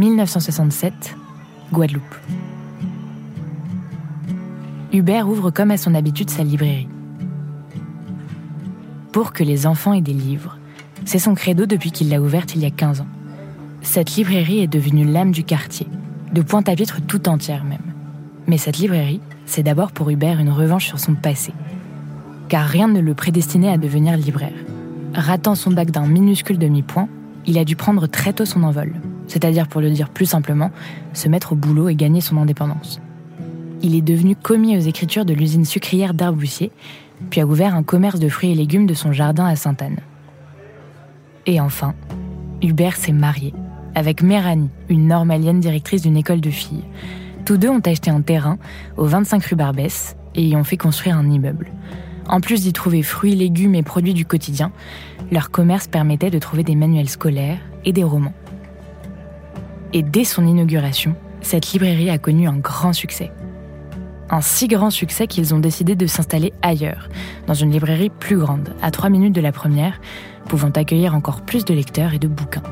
[0.00, 1.14] 1967,
[1.74, 2.16] Guadeloupe.
[4.94, 6.88] Hubert ouvre comme à son habitude sa librairie.
[9.12, 10.56] Pour que les enfants aient des livres,
[11.04, 13.08] c'est son credo depuis qu'il l'a ouverte il y a 15 ans.
[13.82, 15.86] Cette librairie est devenue l'âme du quartier,
[16.32, 17.92] de Pointe-à-Pitre tout entière même.
[18.46, 21.52] Mais cette librairie, c'est d'abord pour Hubert une revanche sur son passé.
[22.48, 24.56] Car rien ne le prédestinait à devenir libraire.
[25.12, 27.10] Ratant son bac d'un minuscule demi-point,
[27.44, 28.94] il a dû prendre très tôt son envol,
[29.30, 30.72] c'est-à-dire pour le dire plus simplement,
[31.12, 33.00] se mettre au boulot et gagner son indépendance.
[33.80, 36.72] Il est devenu commis aux écritures de l'usine sucrière d'Arboussier,
[37.30, 40.00] puis a ouvert un commerce de fruits et légumes de son jardin à Sainte-Anne.
[41.46, 41.94] Et enfin,
[42.60, 43.54] Hubert s'est marié
[43.94, 46.84] avec Méranie, une normalienne directrice d'une école de filles.
[47.44, 48.58] Tous deux ont acheté un terrain
[48.96, 51.70] au 25 rue Barbès et y ont fait construire un immeuble.
[52.28, 54.72] En plus d'y trouver fruits, légumes et produits du quotidien,
[55.32, 58.34] leur commerce permettait de trouver des manuels scolaires et des romans.
[59.92, 63.32] Et dès son inauguration, cette librairie a connu un grand succès.
[64.28, 67.08] Un si grand succès qu'ils ont décidé de s'installer ailleurs,
[67.48, 70.00] dans une librairie plus grande, à 3 minutes de la première,
[70.46, 72.62] pouvant accueillir encore plus de lecteurs et de bouquins.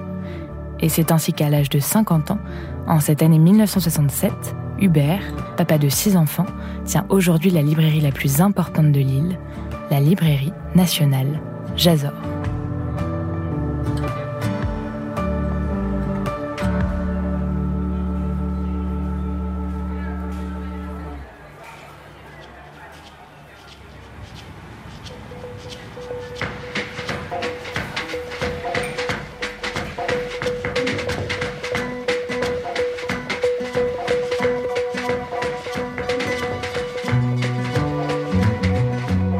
[0.78, 2.38] Et c'est ainsi qu'à l'âge de 50 ans,
[2.86, 4.32] en cette année 1967,
[4.80, 5.22] Hubert,
[5.56, 6.46] papa de six enfants,
[6.84, 9.38] tient aujourd'hui la librairie la plus importante de l'île,
[9.90, 11.40] la librairie nationale
[11.76, 12.12] Jazor.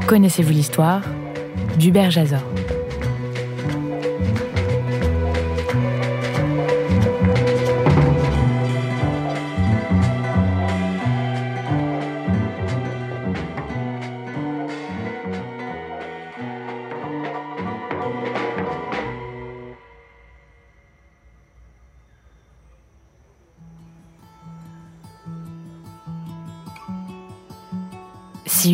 [0.09, 1.03] Connaissez-vous l'histoire
[1.79, 2.41] d'Hubert Jazor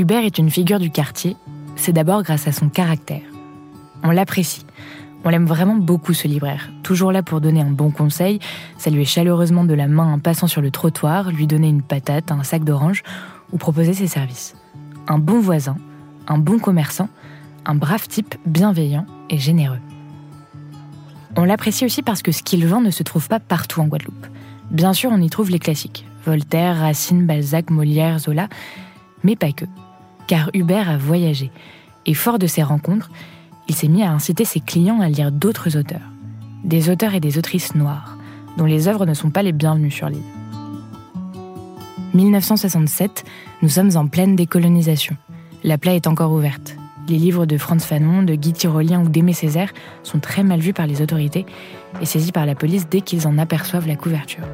[0.05, 1.35] Hubert est une figure du quartier,
[1.77, 3.23] c'est d'abord grâce à son caractère.
[4.03, 4.67] On l'apprécie.
[5.25, 8.39] On l'aime vraiment beaucoup ce libraire, toujours là pour donner un bon conseil,
[8.77, 12.43] saluer chaleureusement de la main en passant sur le trottoir, lui donner une patate, un
[12.43, 13.03] sac d'orange
[13.51, 14.55] ou proposer ses services.
[15.09, 15.77] Un bon voisin,
[16.29, 17.09] un bon commerçant,
[17.65, 19.81] un brave type bienveillant et généreux.
[21.35, 24.27] On l'apprécie aussi parce que ce qu'il vend ne se trouve pas partout en Guadeloupe.
[24.71, 28.51] Bien sûr, on y trouve les classiques Voltaire, Racine, Balzac, Molière, Zola,
[29.23, 29.65] mais pas que.
[30.27, 31.51] Car Hubert a voyagé,
[32.07, 33.11] et fort de ses rencontres,
[33.69, 36.11] il s'est mis à inciter ses clients à lire d'autres auteurs.
[36.65, 38.17] Des auteurs et des autrices noires,
[38.57, 40.23] dont les œuvres ne sont pas les bienvenues sur l'île.
[42.15, 43.25] 1967,
[43.63, 45.17] nous sommes en pleine décolonisation.
[45.65, 46.77] La plaie est encore ouverte.
[47.09, 49.73] Les livres de Franz Fanon, de Guy Tyrolien ou d'Aimé Césaire
[50.03, 51.45] sont très mal vus par les autorités
[52.01, 54.45] et saisis par la police dès qu'ils en aperçoivent la couverture.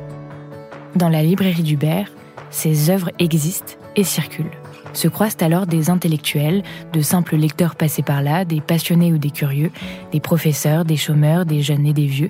[0.96, 2.10] Dans la librairie d'Hubert,
[2.50, 4.59] ces œuvres existent et circulent.
[4.92, 6.62] Se croisent alors des intellectuels,
[6.92, 9.70] de simples lecteurs passés par là, des passionnés ou des curieux,
[10.12, 12.28] des professeurs, des chômeurs, des jeunes et des vieux,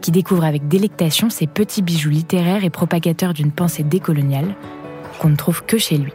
[0.00, 4.54] qui découvrent avec délectation ces petits bijoux littéraires et propagateurs d'une pensée décoloniale
[5.18, 6.12] qu'on ne trouve que chez lui.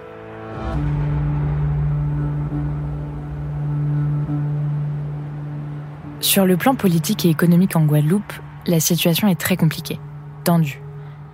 [6.21, 8.33] Sur le plan politique et économique en Guadeloupe,
[8.67, 9.99] la situation est très compliquée,
[10.43, 10.79] tendue.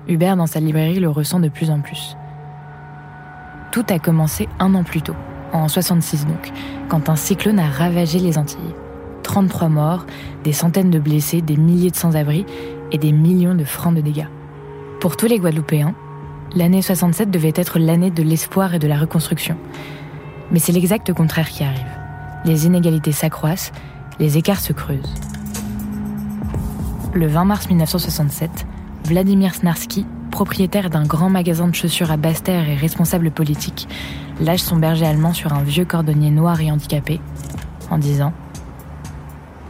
[0.07, 2.15] Hubert, dans sa librairie, le ressent de plus en plus.
[3.77, 5.13] Tout a commencé un an plus tôt,
[5.53, 6.51] en 66 donc,
[6.89, 8.73] quand un cyclone a ravagé les Antilles.
[9.21, 10.07] 33 morts,
[10.43, 12.43] des centaines de blessés, des milliers de sans-abri
[12.91, 14.29] et des millions de francs de dégâts.
[14.99, 15.93] Pour tous les Guadeloupéens,
[16.55, 19.57] l'année 67 devait être l'année de l'espoir et de la reconstruction.
[20.49, 21.99] Mais c'est l'exact contraire qui arrive.
[22.45, 23.71] Les inégalités s'accroissent,
[24.19, 25.13] les écarts se creusent.
[27.13, 28.49] Le 20 mars 1967,
[29.05, 33.87] Vladimir Snarsky, propriétaire d'un grand magasin de chaussures à Basse-Terre et responsable politique,
[34.41, 37.19] lâche son berger allemand sur un vieux cordonnier noir et handicapé,
[37.89, 38.33] en disant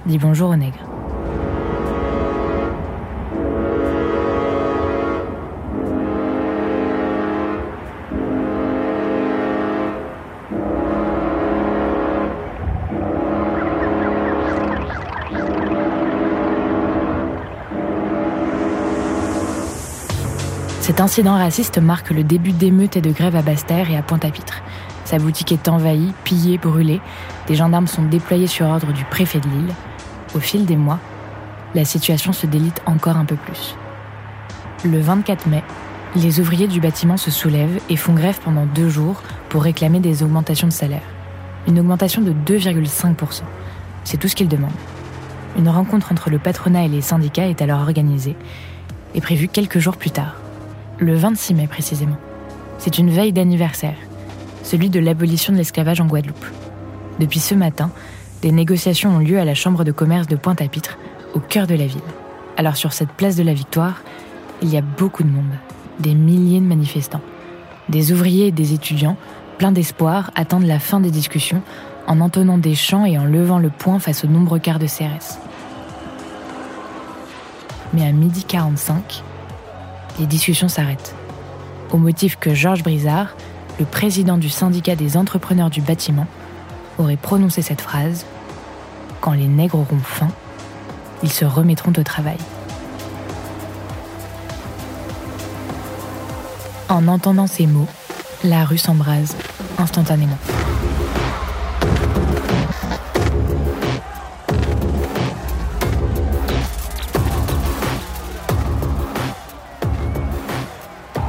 [0.05, 0.86] Dis bonjour au nègre.
[20.97, 24.63] Cet incident raciste marque le début d'émeutes et de grèves à Basse-Terre et à Pointe-à-Pitre.
[25.05, 27.01] Sa boutique est envahie, pillée, brûlée.
[27.45, 29.75] Des gendarmes sont déployés sur ordre du préfet de l'île.
[30.33, 30.97] Au fil des mois,
[31.75, 33.75] la situation se délite encore un peu plus.
[34.85, 35.63] Le 24 mai,
[36.15, 40.23] les ouvriers du bâtiment se soulèvent et font grève pendant deux jours pour réclamer des
[40.23, 41.05] augmentations de salaire.
[41.67, 43.43] Une augmentation de 2,5%.
[44.03, 44.71] C'est tout ce qu'ils demandent.
[45.59, 48.35] Une rencontre entre le patronat et les syndicats est alors organisée
[49.13, 50.37] et prévue quelques jours plus tard
[50.99, 52.17] le 26 mai précisément.
[52.79, 53.95] C'est une veille d'anniversaire,
[54.63, 56.45] celui de l'abolition de l'esclavage en Guadeloupe.
[57.19, 57.91] Depuis ce matin,
[58.41, 60.97] des négociations ont lieu à la Chambre de commerce de Pointe-à-Pitre,
[61.33, 62.01] au cœur de la ville.
[62.55, 64.01] Alors sur cette place de la Victoire,
[64.61, 65.57] il y a beaucoup de monde,
[65.99, 67.21] des milliers de manifestants.
[67.89, 69.17] Des ouvriers et des étudiants,
[69.57, 71.61] pleins d'espoir, attendent la fin des discussions
[72.07, 75.39] en entonnant des chants et en levant le poing face aux nombreux quarts de CRS.
[77.93, 79.23] Mais à midi 45,
[80.19, 81.15] les discussions s'arrêtent.
[81.91, 83.35] Au motif que Georges Brizard,
[83.79, 86.27] le président du syndicat des entrepreneurs du bâtiment,
[86.97, 88.25] aurait prononcé cette phrase
[89.21, 90.29] Quand les nègres auront faim,
[91.23, 92.37] ils se remettront au travail.
[96.89, 97.87] En entendant ces mots,
[98.43, 99.35] la rue s'embrase
[99.77, 100.37] instantanément.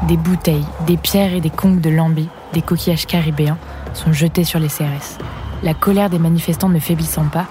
[0.09, 3.59] Des bouteilles, des pierres et des conques de lambi, des coquillages caribéens
[3.93, 5.19] sont jetés sur les CRS.
[5.63, 7.45] La colère des manifestants ne faiblissant pas,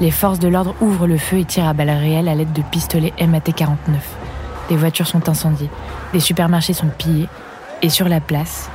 [0.00, 2.62] les forces de l'ordre ouvrent le feu et tirent à balles réelles à l'aide de
[2.62, 3.76] pistolets MAT-49.
[4.68, 5.70] Des voitures sont incendiées,
[6.12, 7.28] des supermarchés sont pillés,
[7.80, 8.68] et sur la place,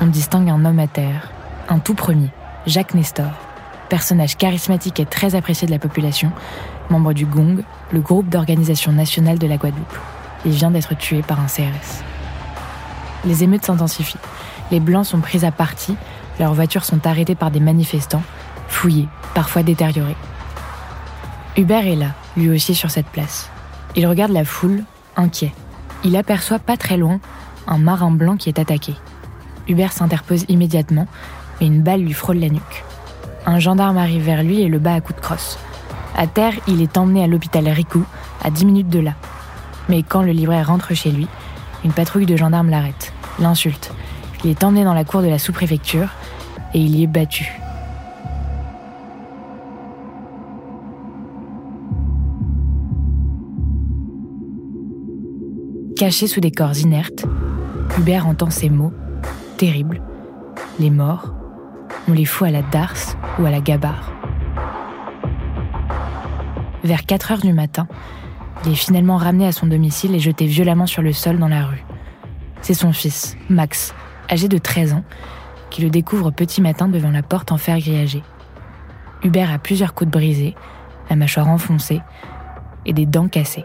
[0.00, 1.32] on distingue un homme à terre,
[1.68, 2.30] un tout premier,
[2.68, 3.32] Jacques Nestor,
[3.88, 6.30] personnage charismatique et très apprécié de la population,
[6.90, 9.98] membre du GONG, le groupe d'organisation nationale de la Guadeloupe.
[10.44, 12.04] Il vient d'être tué par un CRS.
[13.24, 14.18] Les émeutes s'intensifient.
[14.70, 15.96] Les Blancs sont pris à partie,
[16.38, 18.22] leurs voitures sont arrêtées par des manifestants,
[18.68, 20.16] fouillées, parfois détériorées.
[21.56, 23.50] Hubert est là, lui aussi sur cette place.
[23.96, 24.84] Il regarde la foule,
[25.16, 25.52] inquiet.
[26.04, 27.18] Il aperçoit pas très loin
[27.66, 28.94] un marin blanc qui est attaqué.
[29.66, 31.06] Hubert s'interpose immédiatement,
[31.60, 32.84] mais une balle lui frôle la nuque.
[33.44, 35.58] Un gendarme arrive vers lui et le bat à coups de crosse.
[36.16, 38.04] À terre, il est emmené à l'hôpital Ricou,
[38.42, 39.14] à 10 minutes de là.
[39.88, 41.28] Mais quand le libraire rentre chez lui,
[41.84, 43.92] une patrouille de gendarmes l'arrête, l'insulte.
[44.44, 46.08] Il est emmené dans la cour de la sous-préfecture
[46.74, 47.52] et il y est battu.
[55.96, 57.26] Caché sous des corps inertes,
[57.98, 58.92] Hubert entend ces mots,
[59.56, 60.00] terribles.
[60.78, 61.34] Les morts,
[62.06, 64.12] on les fout à la darse ou à la gabarre.
[66.84, 67.88] Vers 4 heures du matin,
[68.64, 71.64] il est finalement ramené à son domicile et jeté violemment sur le sol dans la
[71.64, 71.84] rue.
[72.62, 73.94] C'est son fils, Max,
[74.30, 75.04] âgé de 13 ans,
[75.70, 78.22] qui le découvre petit matin devant la porte en fer grillagé.
[79.22, 80.54] Hubert a plusieurs côtes brisées,
[81.10, 82.00] la mâchoire enfoncée
[82.86, 83.64] et des dents cassées.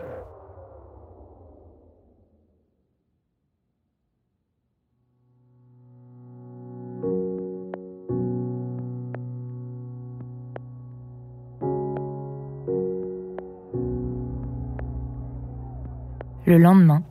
[16.46, 17.04] Le lendemain,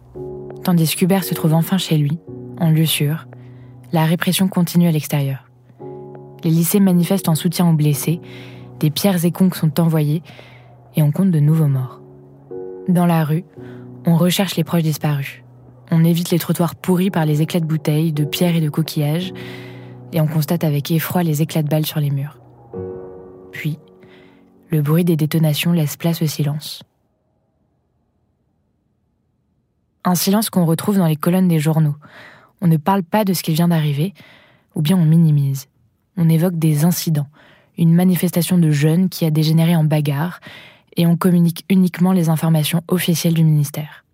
[0.62, 2.18] tandis qu'Hubert se trouve enfin chez lui,
[2.58, 3.26] en lieu sûr,
[3.92, 5.48] la répression continue à l'extérieur.
[6.44, 8.20] Les lycées manifestent en soutien aux blessés,
[8.80, 10.22] des pierres et conques sont envoyées,
[10.96, 12.00] et on compte de nouveaux morts.
[12.88, 13.44] Dans la rue,
[14.06, 15.42] on recherche les proches disparus.
[15.90, 19.32] On évite les trottoirs pourris par les éclats de bouteilles, de pierres et de coquillages,
[20.12, 22.38] et on constate avec effroi les éclats de balles sur les murs.
[23.52, 23.78] Puis,
[24.70, 26.82] le bruit des détonations laisse place au silence.
[30.04, 31.94] Un silence qu'on retrouve dans les colonnes des journaux.
[32.60, 34.14] On ne parle pas de ce qui vient d'arriver,
[34.74, 35.68] ou bien on minimise.
[36.16, 37.28] On évoque des incidents,
[37.78, 40.40] une manifestation de jeunes qui a dégénéré en bagarre,
[40.96, 44.04] et on communique uniquement les informations officielles du ministère.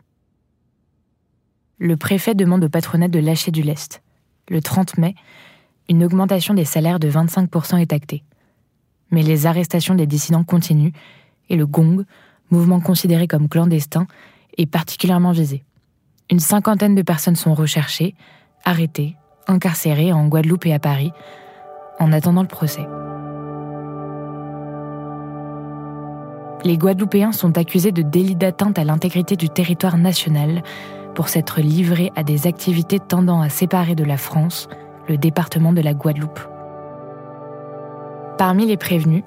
[1.79, 4.03] Le préfet demande au patronat de lâcher du lest.
[4.49, 5.15] Le 30 mai,
[5.89, 8.25] une augmentation des salaires de 25% est actée.
[9.11, 10.93] Mais les arrestations des dissidents continuent
[11.49, 12.05] et le Gong,
[12.51, 14.07] mouvement considéré comme clandestin,
[14.57, 15.65] est particulièrement visé.
[16.31, 18.15] Une cinquantaine de personnes sont recherchées,
[18.65, 19.17] arrêtées,
[19.47, 21.13] incarcérées en Guadeloupe et à Paris,
[21.99, 22.87] en attendant le procès.
[26.65, 30.63] Les Guadeloupéens sont accusés de délit d'atteinte à l'intégrité du territoire national
[31.15, 34.69] pour s'être livrés à des activités tendant à séparer de la France
[35.09, 36.41] le département de la Guadeloupe.
[38.37, 39.25] Parmi les prévenus,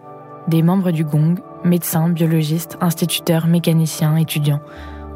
[0.47, 4.61] des membres du GONG, médecins, biologistes, instituteurs, mécaniciens, étudiants.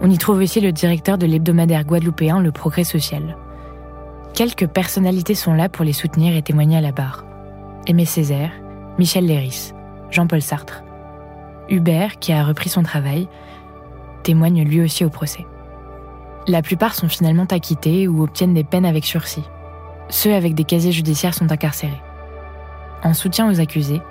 [0.02, 3.38] On y trouve aussi le directeur de l'hebdomadaire guadeloupéen Le Progrès Social.
[4.34, 7.24] Quelques personnalités sont là pour les soutenir et témoigner à la barre.
[7.88, 8.52] Aimé Césaire,
[9.00, 9.74] Michel Léris,
[10.12, 10.84] Jean-Paul Sartre.
[11.70, 13.28] Hubert, qui a repris son travail,
[14.24, 15.46] témoigne lui aussi au procès.
[16.48, 19.44] La plupart sont finalement acquittés ou obtiennent des peines avec sursis.
[20.10, 22.02] Ceux avec des casiers judiciaires sont incarcérés.
[23.04, 24.02] En soutien aux accusés,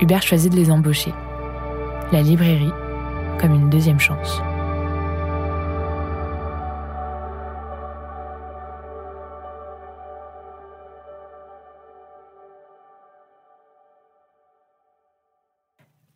[0.00, 1.12] Hubert choisit de les embaucher.
[2.10, 2.72] La librairie
[3.38, 4.40] comme une deuxième chance.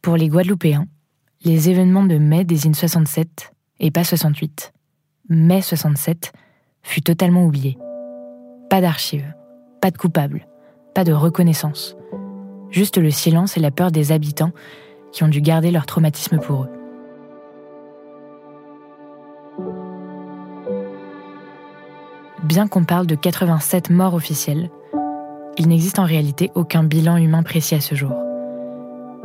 [0.08, 0.86] Pour les Guadeloupéens,
[1.44, 4.72] les événements de mai désignent 67 et pas 68.
[5.28, 6.32] Mai 67
[6.82, 7.76] fut totalement oublié.
[8.70, 9.34] Pas d'archives,
[9.82, 10.46] pas de coupables,
[10.94, 11.94] pas de reconnaissance.
[12.70, 14.52] Juste le silence et la peur des habitants
[15.12, 16.70] qui ont dû garder leur traumatisme pour eux.
[22.44, 24.70] Bien qu'on parle de 87 morts officiels,
[25.58, 28.27] il n'existe en réalité aucun bilan humain précis à ce jour.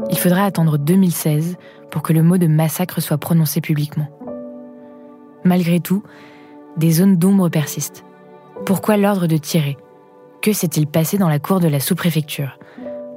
[0.09, 1.57] Il faudra attendre 2016
[1.91, 4.07] pour que le mot de massacre soit prononcé publiquement.
[5.43, 6.03] Malgré tout,
[6.77, 8.03] des zones d'ombre persistent.
[8.65, 9.77] Pourquoi l'ordre de tirer?
[10.41, 12.57] Que s'est-il passé dans la cour de la sous-préfecture?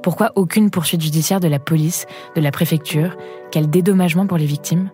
[0.03, 2.05] Pourquoi aucune poursuite judiciaire de la police,
[2.35, 3.17] de la préfecture?
[3.51, 4.89] Quel dédommagement pour les victimes?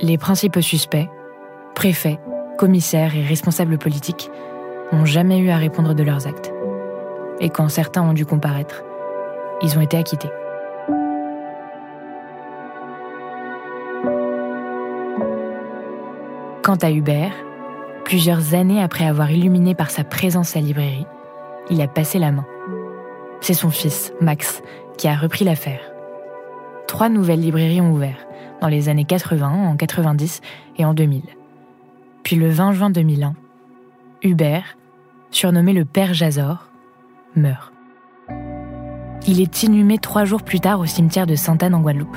[0.00, 1.08] Les principaux suspects,
[1.74, 2.20] préfets,
[2.58, 4.30] commissaires et responsables politiques,
[4.92, 6.52] n'ont jamais eu à répondre de leurs actes.
[7.40, 8.84] Et quand certains ont dû comparaître,
[9.62, 10.30] ils ont été acquittés.
[16.64, 17.34] Quant à Hubert,
[18.06, 21.04] plusieurs années après avoir illuminé par sa présence la librairie,
[21.68, 22.46] il a passé la main.
[23.42, 24.62] C'est son fils, Max,
[24.96, 25.82] qui a repris l'affaire.
[26.86, 28.16] Trois nouvelles librairies ont ouvert,
[28.62, 30.40] dans les années 80, en 90
[30.78, 31.24] et en 2000.
[32.22, 33.34] Puis le 20 juin 2001,
[34.22, 34.78] Hubert,
[35.30, 36.70] surnommé le Père Jazor,
[37.36, 37.74] meurt.
[39.26, 42.16] Il est inhumé trois jours plus tard au cimetière de Sainte-Anne en Guadeloupe.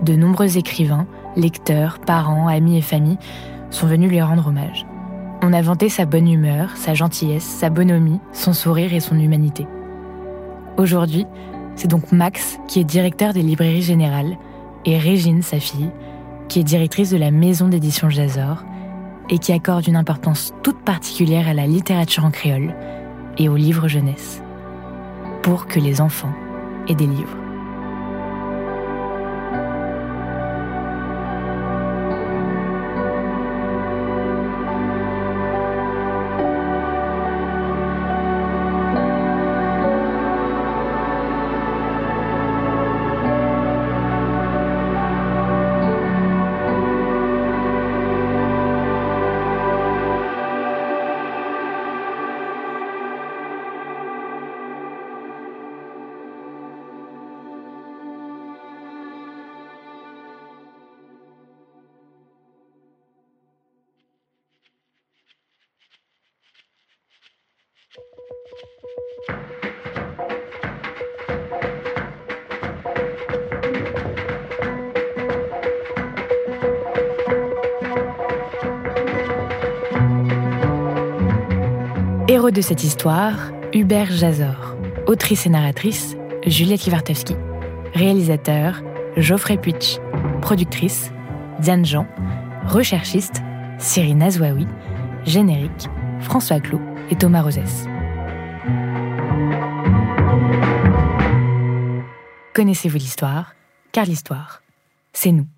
[0.00, 1.06] De nombreux écrivains,
[1.36, 3.18] lecteurs, parents, amis et familles
[3.70, 4.86] sont venus lui rendre hommage.
[5.42, 9.66] On a vanté sa bonne humeur, sa gentillesse, sa bonhomie, son sourire et son humanité.
[10.76, 11.26] Aujourd'hui,
[11.76, 14.36] c'est donc Max qui est directeur des librairies générales
[14.84, 15.90] et Régine, sa fille,
[16.48, 18.64] qui est directrice de la maison d'édition Jazor
[19.30, 22.74] et qui accorde une importance toute particulière à la littérature en créole
[23.38, 24.42] et aux livres jeunesse,
[25.42, 26.32] pour que les enfants
[26.88, 27.36] aient des livres.
[82.30, 84.76] Héros de cette histoire, Hubert Jazor.
[85.08, 87.34] Autrice et narratrice, Juliette Livartowski.
[87.92, 88.84] Réalisateur,
[89.16, 89.98] Geoffrey Puitch.
[90.40, 91.10] Productrice,
[91.58, 92.06] Diane Jean.
[92.66, 93.42] Recherchiste,
[93.78, 94.68] Cyrine Azouaoui.
[95.24, 95.88] Générique,
[96.20, 97.88] François Clot et Thomas Rosès.
[102.54, 103.56] Connaissez-vous l'histoire?
[103.90, 104.62] Car l'histoire,
[105.12, 105.48] c'est nous.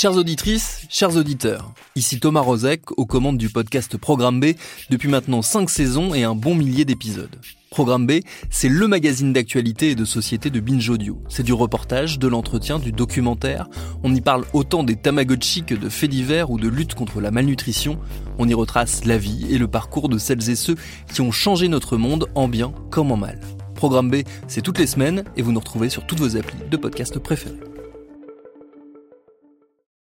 [0.00, 4.52] Chères auditrices, chers auditeurs, ici Thomas Rozek aux commandes du podcast Programme B
[4.90, 7.34] depuis maintenant 5 saisons et un bon millier d'épisodes.
[7.70, 11.20] Programme B, c'est le magazine d'actualité et de société de Binge Audio.
[11.28, 13.66] C'est du reportage, de l'entretien, du documentaire.
[14.04, 17.32] On y parle autant des Tamagotchi que de faits divers ou de lutte contre la
[17.32, 17.98] malnutrition.
[18.38, 20.76] On y retrace la vie et le parcours de celles et ceux
[21.12, 23.40] qui ont changé notre monde en bien comme en mal.
[23.74, 26.76] Programme B, c'est toutes les semaines et vous nous retrouvez sur toutes vos applis de
[26.76, 27.58] podcast préférés.